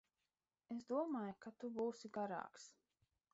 [0.75, 2.67] Es domāju, ka tu būsi garāks.